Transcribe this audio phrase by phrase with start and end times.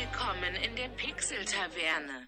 [0.00, 2.26] Willkommen in der Pixel-Taverne.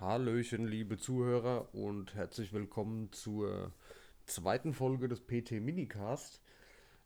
[0.00, 3.74] Hallöchen, liebe Zuhörer und herzlich willkommen zur
[4.24, 6.40] zweiten Folge des PT Minicast.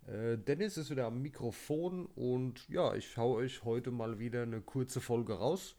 [0.06, 4.60] Äh, Dennis ist wieder am Mikrofon und ja, ich hau euch heute mal wieder eine
[4.60, 5.74] kurze Folge raus.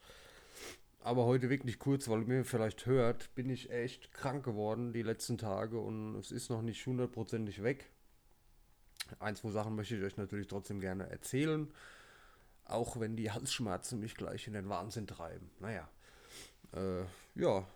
[1.00, 5.02] Aber heute wirklich kurz, weil ihr mir vielleicht hört, bin ich echt krank geworden die
[5.02, 7.90] letzten Tage und es ist noch nicht hundertprozentig weg.
[9.20, 11.72] Ein, zwei Sachen möchte ich euch natürlich trotzdem gerne erzählen.
[12.68, 15.50] Auch wenn die Halsschmerzen mich gleich in den Wahnsinn treiben.
[15.58, 15.88] Naja.
[16.72, 17.02] Äh,
[17.34, 17.66] ja.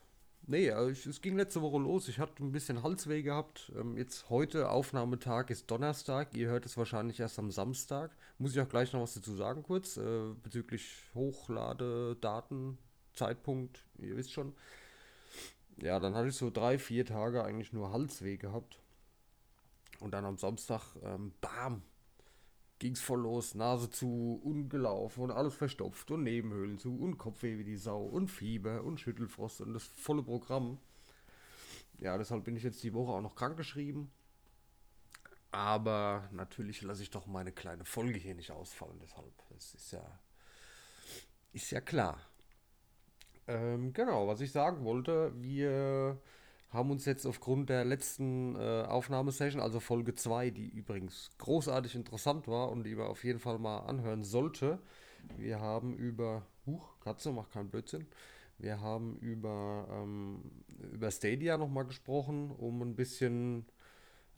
[0.47, 2.09] Nee, also es ging letzte Woche los.
[2.09, 3.73] Ich hatte ein bisschen Halsweh gehabt.
[3.79, 6.37] Ähm, jetzt heute, Aufnahmetag ist Donnerstag.
[6.37, 8.11] Ihr hört es wahrscheinlich erst am Samstag.
[8.39, 9.97] Muss ich auch gleich noch was dazu sagen, kurz.
[9.97, 12.77] Äh, bezüglich Hochladedaten,
[13.15, 14.53] Zeitpunkt, ihr wisst schon.
[15.81, 18.79] Ja, dann hatte ich so drei, vier Tage eigentlich nur Halsweh gehabt.
[20.01, 21.83] Und dann am Samstag, ähm, bam,
[22.83, 23.55] ging es voll los.
[23.55, 28.29] Nase zu, ungelaufen und alles verstopft und Nebenhöhlen zu und Kopfweh wie die Sau und
[28.29, 30.81] Fieber und Schüttelfrost und das volle Programm.
[31.99, 34.11] Ja, deshalb bin ich jetzt die Woche auch noch krank geschrieben.
[35.53, 38.99] Aber natürlich lasse ich doch meine kleine Folge hier nicht ausfallen.
[39.01, 40.19] Deshalb, das ist ja,
[41.53, 42.19] ist ja klar.
[43.47, 46.21] Ähm, genau, was ich sagen wollte, wir
[46.73, 52.49] haben uns jetzt aufgrund der letzten äh, Aufnahmesession, also Folge 2, die übrigens großartig interessant
[52.49, 54.79] war und die man auf jeden Fall mal anhören sollte.
[55.37, 58.07] Wir haben über, huch, Katze, macht keinen Blödsinn.
[58.59, 60.41] Wir haben über, ähm,
[60.93, 63.67] über Stadia nochmal gesprochen, um ein bisschen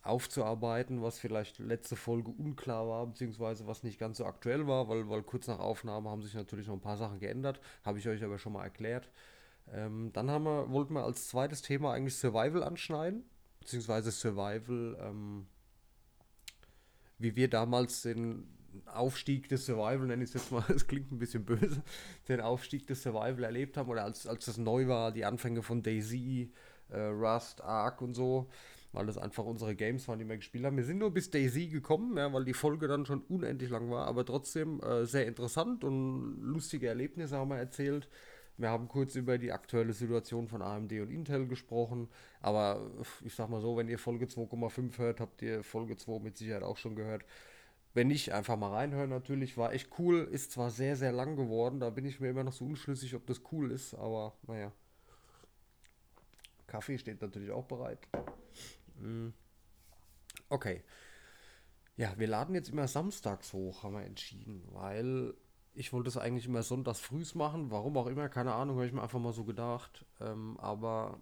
[0.03, 5.09] aufzuarbeiten, was vielleicht letzte Folge unklar war, beziehungsweise was nicht ganz so aktuell war, weil,
[5.09, 8.23] weil kurz nach Aufnahme haben sich natürlich noch ein paar Sachen geändert, habe ich euch
[8.23, 9.09] aber schon mal erklärt.
[9.73, 13.25] Ähm, dann haben wir, wollten wir als zweites Thema eigentlich Survival anschneiden,
[13.61, 15.47] beziehungsweise Survival, ähm,
[17.19, 18.47] wie wir damals den
[18.87, 21.83] Aufstieg des Survival, nenne ich es jetzt mal, es klingt ein bisschen böse,
[22.29, 25.83] den Aufstieg des Survival erlebt haben, oder als, als das neu war, die Anfänge von
[25.83, 26.53] Daisy,
[26.91, 28.49] äh, Rust, Ark und so,
[28.93, 30.77] weil das einfach unsere Games waren, die wir gespielt haben.
[30.77, 34.07] Wir sind nur bis Daisy gekommen, ja, weil die Folge dann schon unendlich lang war,
[34.07, 38.09] aber trotzdem äh, sehr interessant und lustige Erlebnisse haben wir erzählt.
[38.57, 42.09] Wir haben kurz über die aktuelle Situation von AMD und Intel gesprochen,
[42.41, 42.89] aber
[43.25, 46.63] ich sag mal so, wenn ihr Folge 2,5 hört, habt ihr Folge 2 mit Sicherheit
[46.63, 47.25] auch schon gehört.
[47.95, 49.57] Wenn nicht, einfach mal reinhören natürlich.
[49.57, 52.53] War echt cool, ist zwar sehr, sehr lang geworden, da bin ich mir immer noch
[52.53, 54.73] so unschlüssig, ob das cool ist, aber naja.
[56.69, 58.01] Kaffee steht natürlich auch bereit.
[59.01, 59.29] Mm.
[60.49, 60.83] Okay.
[61.97, 65.35] Ja, wir laden jetzt immer samstags hoch, haben wir entschieden, weil
[65.75, 68.93] ich wollte es eigentlich immer sonntags frühs machen, warum auch immer, keine Ahnung, habe ich
[68.93, 70.05] mir einfach mal so gedacht.
[70.21, 71.19] Ähm, aber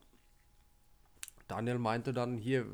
[1.49, 2.67] Daniel meinte dann hier,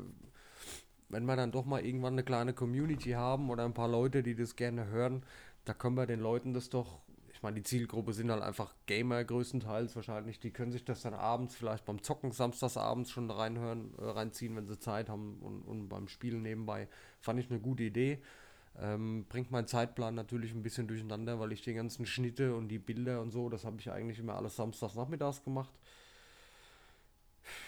[1.07, 4.35] wenn wir dann doch mal irgendwann eine kleine Community haben oder ein paar Leute, die
[4.35, 5.23] das gerne hören,
[5.65, 6.99] da können wir den Leuten das doch,
[7.31, 11.13] ich meine, die Zielgruppe sind halt einfach Gamer größtenteils wahrscheinlich, die können sich das dann
[11.13, 15.87] abends vielleicht beim Zocken samstagsabends schon reinhören, äh, reinziehen, wenn sie Zeit haben und, und
[15.87, 16.89] beim Spielen nebenbei.
[17.21, 18.21] Fand ich eine gute Idee.
[18.81, 22.79] Ähm, bringt meinen Zeitplan natürlich ein bisschen durcheinander, weil ich die ganzen Schnitte und die
[22.79, 25.73] Bilder und so, das habe ich eigentlich immer alles samstags nachmittags gemacht.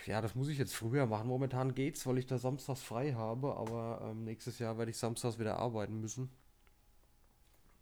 [0.06, 1.28] Ja, das muss ich jetzt früher machen.
[1.28, 5.40] Momentan geht's, weil ich da samstags frei habe, aber ähm, nächstes Jahr werde ich samstags
[5.40, 6.30] wieder arbeiten müssen.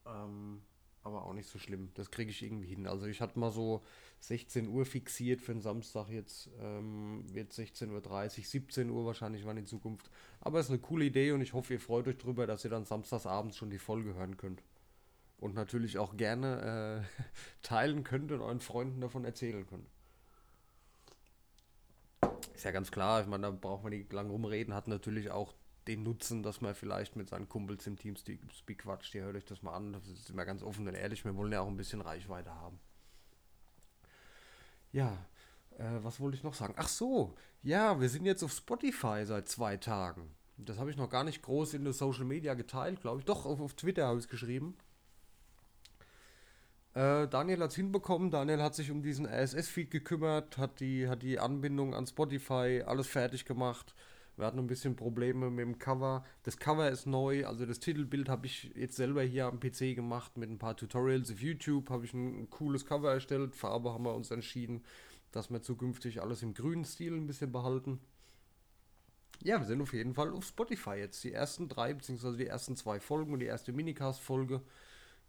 [0.06, 0.62] Ähm,
[1.10, 1.90] aber auch nicht so schlimm.
[1.96, 2.88] Das kriege ich irgendwie hin.
[2.88, 3.82] Also ich hatte mal so
[4.22, 6.10] 16 Uhr fixiert für den Samstag.
[6.10, 7.92] Jetzt ähm, wird 16.30
[8.40, 10.10] Uhr, 17 Uhr wahrscheinlich wann in Zukunft.
[10.42, 12.70] Aber es ist eine coole Idee und ich hoffe, ihr freut euch drüber, dass ihr
[12.70, 14.64] dann samstagsabends schon die Folge hören könnt.
[15.38, 17.24] Und natürlich auch gerne äh,
[17.62, 19.88] teilen könnt und euren Freunden davon erzählen könnt.
[22.54, 25.54] Ist ja ganz klar, ich meine, da braucht man nicht lang rumreden, hat natürlich auch
[25.88, 29.16] den Nutzen, dass man vielleicht mit seinen Kumpels im Teamspeak quatscht.
[29.16, 29.94] Ihr hört euch das mal an.
[29.94, 31.26] Das ist immer ganz offen und ehrlich.
[31.26, 32.80] Wir wollen ja auch ein bisschen Reichweite haben.
[34.92, 35.26] Ja,
[35.78, 36.74] äh, was wollte ich noch sagen?
[36.78, 40.32] Ach so, ja, wir sind jetzt auf Spotify seit zwei Tagen.
[40.58, 43.26] Das habe ich noch gar nicht groß in den Social Media geteilt, glaube ich.
[43.26, 44.76] Doch, auf, auf Twitter habe ich es geschrieben.
[46.94, 48.32] Äh, Daniel hat es hinbekommen.
[48.32, 53.08] Daniel hat sich um diesen RSS-Feed gekümmert, hat die, hat die Anbindung an Spotify, alles
[53.08, 53.96] fertig gemacht.
[54.40, 56.24] Wir hatten ein bisschen Probleme mit dem Cover.
[56.44, 60.38] Das Cover ist neu, also das Titelbild habe ich jetzt selber hier am PC gemacht
[60.38, 61.90] mit ein paar Tutorials auf YouTube.
[61.90, 63.54] Habe ich ein, cooles Cover erstellt.
[63.54, 64.82] Farbe haben wir uns entschieden,
[65.34, 68.00] dass wir zukünftig alles im grünen Stil ein bisschen behalten.
[69.44, 71.22] Ja, wir sind auf jeden Fall auf Spotify jetzt.
[71.26, 74.62] Die ersten drei, beziehungsweise die ersten zwei Folgen und die erste Minicast-Folge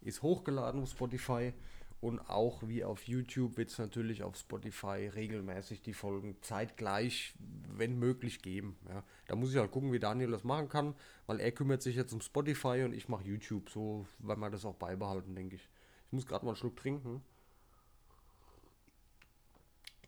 [0.03, 1.53] ist hochgeladen auf Spotify.
[2.01, 7.35] Und auch wie auf YouTube wird es natürlich auf Spotify regelmäßig die Folgen zeitgleich,
[7.69, 8.79] wenn möglich, geben.
[8.89, 9.05] Ja.
[9.29, 10.95] Da muss ich halt gucken, wie Daniel das machen kann,
[11.27, 13.69] weil er kümmert sich jetzt um Spotify und ich mache YouTube.
[13.69, 15.69] So, weil wir das auch beibehalten, denke ich.
[16.07, 17.23] Ich muss gerade mal einen Schluck trinken.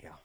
[0.03, 0.19] Ja.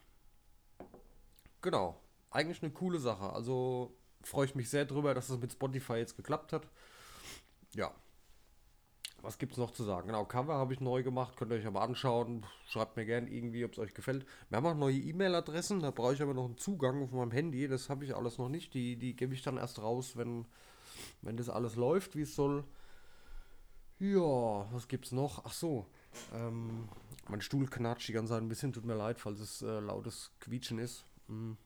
[1.62, 2.00] Genau.
[2.32, 3.30] Eigentlich eine coole Sache.
[3.34, 3.94] Also
[4.24, 6.68] freue ich mich sehr drüber, dass es mit Spotify jetzt geklappt hat.
[7.76, 7.94] Ja.
[9.28, 10.08] Was gibt es noch zu sagen?
[10.08, 12.46] Genau, Cover habe ich neu gemacht, könnt ihr euch aber anschauen.
[12.66, 14.26] Schreibt mir gerne irgendwie, ob es euch gefällt.
[14.48, 17.68] Wir haben auch neue E-Mail-Adressen, da brauche ich aber noch einen Zugang auf meinem Handy.
[17.68, 18.74] Das habe ich alles noch nicht.
[18.74, 20.46] Die, die gebe ich dann erst raus, wenn,
[21.24, 22.64] wenn das alles läuft, wie es soll.
[24.00, 25.44] Ja, was gibt's noch?
[25.44, 25.88] Ach so,
[26.34, 26.88] ähm,
[27.28, 28.72] mein Stuhl knatscht die ganze Zeit ein bisschen.
[28.72, 31.04] Tut mir leid, falls es äh, lautes Quietschen ist.
[31.28, 31.58] Hm.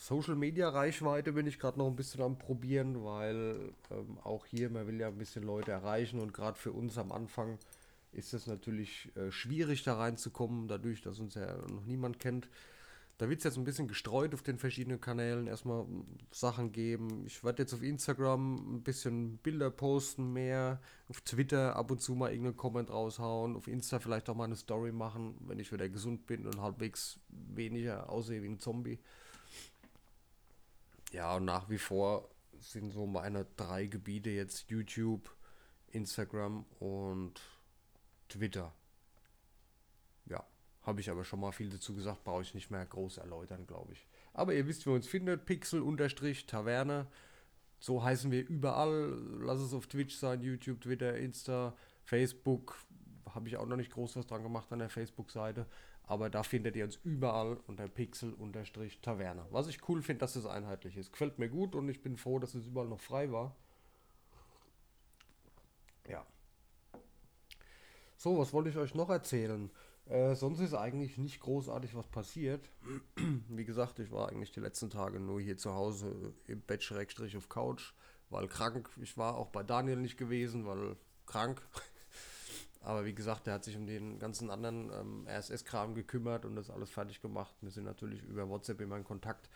[0.00, 4.70] Social Media Reichweite bin ich gerade noch ein bisschen am probieren, weil ähm, auch hier,
[4.70, 7.58] man will ja ein bisschen Leute erreichen und gerade für uns am Anfang
[8.12, 12.48] ist es natürlich äh, schwierig da reinzukommen, dadurch, dass uns ja noch niemand kennt.
[13.18, 15.46] Da wird es jetzt ein bisschen gestreut auf den verschiedenen Kanälen.
[15.46, 15.84] Erstmal
[16.30, 17.24] Sachen geben.
[17.26, 20.80] Ich werde jetzt auf Instagram ein bisschen Bilder posten mehr.
[21.10, 23.54] Auf Twitter ab und zu mal irgendeinen Comment raushauen.
[23.54, 27.20] Auf Insta vielleicht auch mal eine Story machen, wenn ich wieder gesund bin und halbwegs
[27.28, 28.98] weniger aussehe wie ein Zombie.
[31.10, 32.28] Ja, und nach wie vor
[32.58, 35.34] sind so meine drei Gebiete jetzt YouTube,
[35.88, 37.40] Instagram und
[38.28, 38.72] Twitter.
[40.26, 40.46] Ja,
[40.82, 43.92] habe ich aber schon mal viel dazu gesagt, brauche ich nicht mehr groß erläutern, glaube
[43.94, 44.06] ich.
[44.32, 47.06] Aber ihr wisst, wie uns findet, Pixel-Taverne.
[47.80, 49.18] So heißen wir überall.
[49.40, 51.74] Lass es auf Twitch sein, YouTube, Twitter, Insta,
[52.04, 52.76] Facebook.
[53.40, 55.64] Habe ich auch noch nicht groß was dran gemacht an der Facebook-Seite.
[56.02, 59.46] Aber da findet ihr uns überall unter Pixel-Taverne.
[59.48, 61.10] Was ich cool finde, dass es einheitlich ist.
[61.10, 63.56] Gefällt mir gut und ich bin froh, dass es überall noch frei war.
[66.06, 66.26] Ja.
[68.18, 69.70] So, was wollte ich euch noch erzählen?
[70.04, 72.68] Äh, sonst ist eigentlich nicht großartig was passiert.
[73.48, 77.38] Wie gesagt, ich war eigentlich die letzten Tage nur hier zu Hause im Bett schrägstrich
[77.38, 77.94] auf Couch,
[78.28, 78.90] weil krank.
[79.00, 81.62] Ich war auch bei Daniel nicht gewesen, weil krank.
[82.80, 86.70] Aber wie gesagt, der hat sich um den ganzen anderen ähm, RSS-Kram gekümmert und das
[86.70, 87.54] alles fertig gemacht.
[87.60, 89.50] Wir sind natürlich über WhatsApp immer in Kontakt,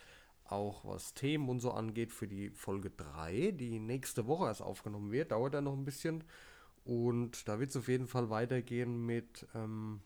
[0.44, 5.10] auch was Themen und so angeht für die Folge 3, die nächste Woche erst aufgenommen
[5.10, 5.32] wird.
[5.32, 6.22] Dauert dann noch ein bisschen.
[6.84, 10.00] Und da wird es auf jeden Fall weitergehen mit ähm,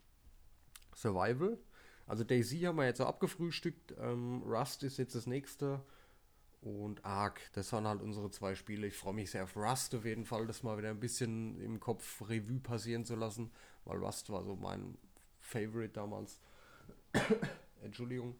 [0.94, 1.58] Survival.
[2.06, 3.94] Also Daisy haben wir jetzt so abgefrühstückt.
[3.98, 5.82] Ähm, Rust ist jetzt das nächste.
[6.60, 8.88] Und Ark, das waren halt unsere zwei Spiele.
[8.88, 11.78] Ich freue mich sehr auf Rust auf jeden Fall, das mal wieder ein bisschen im
[11.78, 13.50] Kopf Revue passieren zu lassen,
[13.84, 14.98] weil Rust war so mein
[15.40, 16.40] Favorite damals.
[17.82, 18.36] Entschuldigung.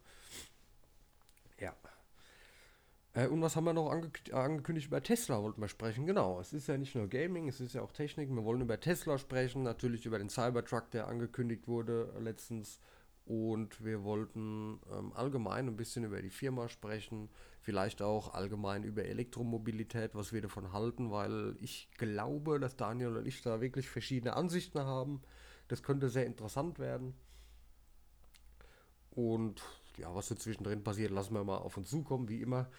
[1.60, 1.74] Ja.
[3.14, 6.06] Äh, und was haben wir noch ange angekündigt über Tesla, wollten wir sprechen.
[6.06, 8.30] Genau, es ist ja nicht nur Gaming, es ist ja auch Technik.
[8.30, 12.80] Wir wollen über Tesla sprechen, natürlich über den Cybertruck, der angekündigt wurde letztens.
[13.28, 17.28] Und wir wollten ähm, allgemein ein bisschen über die Firma sprechen,
[17.60, 23.26] vielleicht auch allgemein über Elektromobilität, was wir davon halten, weil ich glaube, dass Daniel und
[23.26, 25.20] ich da wirklich verschiedene Ansichten haben.
[25.68, 27.12] Das könnte sehr interessant werden.
[29.10, 29.62] Und
[29.98, 32.70] ja, was so zwischendrin passiert, lassen wir mal auf uns zukommen, wie immer.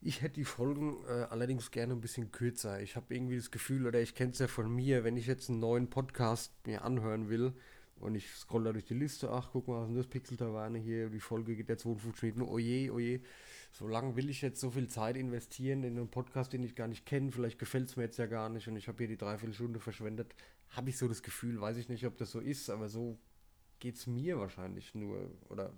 [0.00, 2.80] Ich hätte die Folgen äh, allerdings gerne ein bisschen kürzer.
[2.80, 5.48] Ich habe irgendwie das Gefühl, oder ich kenne es ja von mir, wenn ich jetzt
[5.48, 7.54] einen neuen Podcast mir anhören will,
[8.00, 11.08] und ich scroll da durch die Liste, ach, guck mal, was ist das Pixel-Taverne hier,
[11.08, 13.20] die Folge geht ja 52 Minuten, oje, oje.
[13.72, 16.88] So lange will ich jetzt so viel Zeit investieren in einen Podcast, den ich gar
[16.88, 19.16] nicht kenne, vielleicht gefällt es mir jetzt ja gar nicht und ich habe hier die
[19.16, 20.34] Dreiviertelstunde verschwendet.
[20.70, 23.18] Habe ich so das Gefühl, weiß ich nicht, ob das so ist, aber so
[23.78, 25.30] geht es mir wahrscheinlich nur.
[25.48, 25.72] Oder,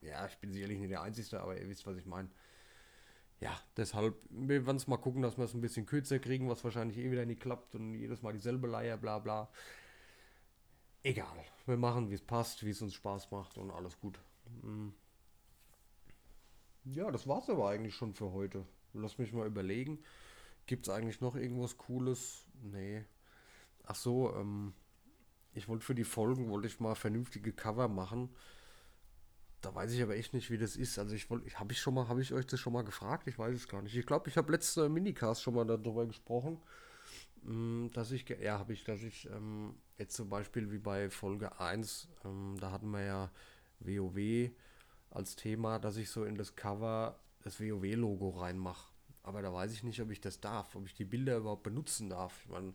[0.00, 2.30] ja, ich bin sicherlich nicht der Einzige, aber ihr wisst, was ich meine.
[3.40, 6.64] Ja, deshalb, wir werden es mal gucken, dass wir es ein bisschen kürzer kriegen, was
[6.64, 9.48] wahrscheinlich eh wieder nicht klappt und jedes Mal dieselbe Leier, bla bla
[11.08, 11.44] egal.
[11.66, 14.18] Wir machen, wie es passt, wie es uns Spaß macht und alles gut.
[14.62, 14.92] Hm.
[16.84, 18.64] Ja, das war's aber eigentlich schon für heute.
[18.94, 19.98] Lass mich mal überlegen.
[20.66, 22.46] Gibt es eigentlich noch irgendwas Cooles?
[22.62, 23.04] Nee.
[23.84, 24.72] Ach so, ähm,
[25.54, 28.30] ich wollte für die Folgen, wollte ich mal vernünftige Cover machen.
[29.60, 30.98] Da weiß ich aber echt nicht, wie das ist.
[30.98, 33.26] Also ich wollte, habe ich schon mal, habe ich euch das schon mal gefragt?
[33.26, 33.96] Ich weiß es gar nicht.
[33.96, 36.60] Ich glaube, ich habe letzte Minicast schon mal darüber gesprochen.
[37.48, 41.58] Mm, dass ich, ja, habe ich, dass ich ähm, jetzt zum Beispiel wie bei Folge
[41.58, 43.30] 1, ähm, da hatten wir ja
[43.80, 44.50] WoW
[45.10, 48.92] als Thema, dass ich so in das Cover das WoW-Logo reinmache.
[49.22, 52.10] Aber da weiß ich nicht, ob ich das darf, ob ich die Bilder überhaupt benutzen
[52.10, 52.38] darf.
[52.44, 52.74] Ich meine,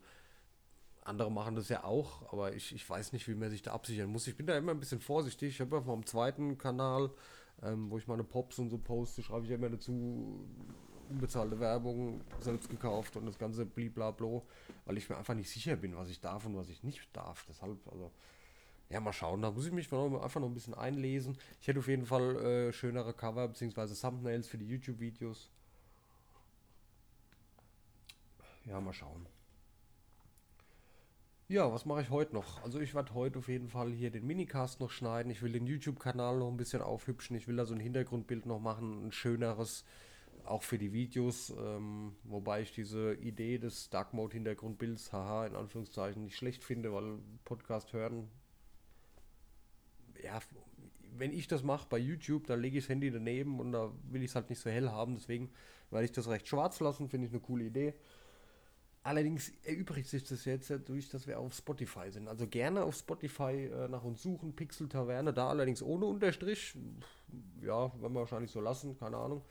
[1.04, 4.10] andere machen das ja auch, aber ich, ich weiß nicht, wie man sich da absichern
[4.10, 4.26] muss.
[4.26, 5.50] Ich bin da immer ein bisschen vorsichtig.
[5.50, 7.12] Ich habe auf meinem zweiten Kanal,
[7.62, 10.48] ähm, wo ich meine Pops und so poste, schreibe ich immer dazu,
[11.14, 14.44] unbezahlte Werbung selbst gekauft und das ganze bliblablo,
[14.86, 17.46] weil ich mir einfach nicht sicher bin, was ich darf und was ich nicht darf.
[17.48, 18.12] Deshalb, also,
[18.90, 19.42] ja, mal schauen.
[19.42, 21.38] Da muss ich mich einfach noch ein bisschen einlesen.
[21.62, 23.94] Ich hätte auf jeden Fall äh, schönere Cover bzw.
[23.94, 25.50] Thumbnails für die YouTube-Videos.
[28.66, 29.28] Ja, mal schauen.
[31.50, 32.64] Ja, was mache ich heute noch?
[32.64, 35.32] Also ich werde heute auf jeden Fall hier den Minicast noch schneiden.
[35.32, 37.36] Ich will den YouTube-Kanal noch ein bisschen aufhübschen.
[37.36, 39.84] Ich will da so ein Hintergrundbild noch machen, ein schöneres,
[40.46, 41.52] auch für die Videos.
[41.52, 46.94] Ähm, wobei ich diese Idee des Dark Mode Hintergrundbilds, haha, in Anführungszeichen, nicht schlecht finde,
[46.94, 48.30] weil Podcast hören,
[50.24, 50.40] ja,
[51.18, 54.24] wenn ich das mache bei YouTube, dann lege ich das Handy daneben und da will
[54.24, 55.16] ich es halt nicht so hell haben.
[55.16, 55.52] Deswegen
[55.92, 57.94] werde ich das recht schwarz lassen, finde ich eine coole Idee.
[59.04, 62.30] Allerdings erübrigt sich das jetzt dadurch, dass wir auf Spotify sind.
[62.30, 66.74] Also gerne auf Spotify äh, nach uns suchen, Pixel Taverne, da allerdings ohne Unterstrich.
[67.62, 69.44] Ja, werden wir wahrscheinlich so lassen, keine Ahnung.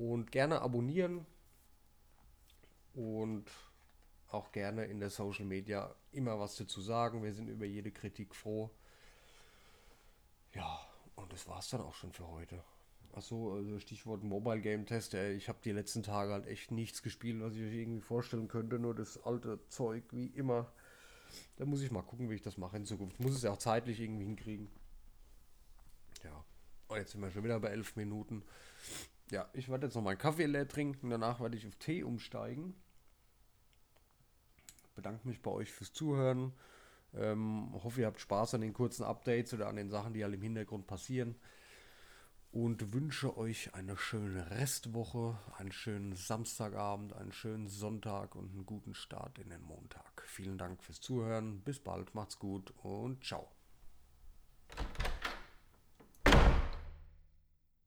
[0.00, 1.26] Und gerne abonnieren
[2.94, 3.44] und
[4.30, 7.22] auch gerne in der Social Media immer was dazu sagen.
[7.22, 8.70] Wir sind über jede Kritik froh.
[10.54, 10.80] Ja,
[11.16, 12.64] und das war's dann auch schon für heute.
[13.12, 15.12] Achso, also Stichwort Mobile Game Test.
[15.12, 18.48] Ey, ich habe die letzten Tage halt echt nichts gespielt, was ich euch irgendwie vorstellen
[18.48, 18.78] könnte.
[18.78, 20.72] Nur das alte Zeug, wie immer.
[21.56, 23.16] Da muss ich mal gucken, wie ich das mache in Zukunft.
[23.18, 24.70] Ich muss es ja auch zeitlich irgendwie hinkriegen.
[26.24, 26.42] Ja.
[26.88, 28.42] Und jetzt sind wir schon wieder bei elf Minuten.
[29.30, 31.10] Ja, ich werde jetzt noch meinen Kaffee leer trinken.
[31.10, 32.74] Danach werde ich auf Tee umsteigen.
[34.94, 36.52] Bedanke mich bei euch fürs Zuhören.
[37.14, 40.34] Ähm, hoffe, ihr habt Spaß an den kurzen Updates oder an den Sachen, die halt
[40.34, 41.36] im Hintergrund passieren.
[42.52, 48.94] Und wünsche euch eine schöne Restwoche, einen schönen Samstagabend, einen schönen Sonntag und einen guten
[48.94, 50.22] Start in den Montag.
[50.26, 51.60] Vielen Dank fürs Zuhören.
[51.60, 53.48] Bis bald, macht's gut und ciao.